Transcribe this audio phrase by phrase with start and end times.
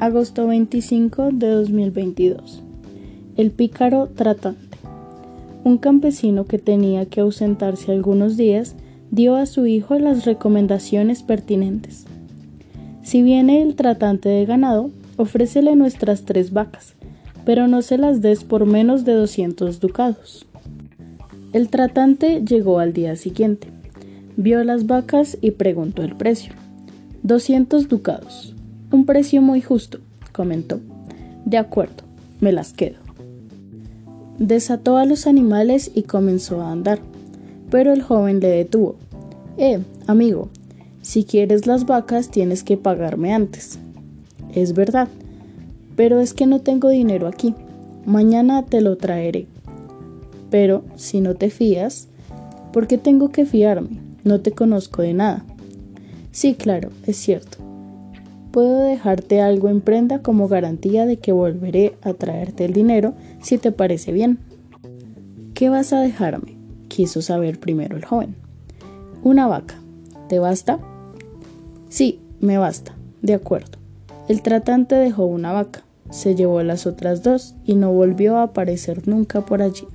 [0.00, 2.62] Agosto 25 de 2022.
[3.36, 4.76] El pícaro tratante.
[5.62, 8.74] Un campesino que tenía que ausentarse algunos días
[9.12, 12.06] dio a su hijo las recomendaciones pertinentes.
[13.04, 16.94] Si viene el tratante de ganado, ofrécele nuestras tres vacas,
[17.44, 20.44] pero no se las des por menos de 200 ducados.
[21.52, 23.68] El tratante llegó al día siguiente,
[24.36, 26.52] vio las vacas y preguntó el precio.
[27.22, 28.53] 200 ducados.
[28.94, 29.98] Un precio muy justo,
[30.30, 30.78] comentó.
[31.44, 32.04] De acuerdo,
[32.40, 32.98] me las quedo.
[34.38, 37.00] Desató a los animales y comenzó a andar,
[37.72, 38.94] pero el joven le detuvo.
[39.58, 40.48] Eh, amigo,
[41.02, 43.80] si quieres las vacas tienes que pagarme antes.
[44.54, 45.08] Es verdad,
[45.96, 47.52] pero es que no tengo dinero aquí.
[48.06, 49.48] Mañana te lo traeré.
[50.50, 52.06] Pero si no te fías,
[52.72, 53.98] ¿por qué tengo que fiarme?
[54.22, 55.44] No te conozco de nada.
[56.30, 57.73] Sí, claro, es cierto.
[58.54, 63.58] Puedo dejarte algo en prenda como garantía de que volveré a traerte el dinero si
[63.58, 64.38] te parece bien.
[65.54, 66.56] ¿Qué vas a dejarme?
[66.86, 68.36] quiso saber primero el joven.
[69.24, 69.74] Una vaca.
[70.28, 70.78] ¿Te basta?
[71.88, 72.94] Sí, me basta.
[73.22, 73.78] De acuerdo.
[74.28, 79.08] El tratante dejó una vaca, se llevó las otras dos y no volvió a aparecer
[79.08, 79.88] nunca por allí.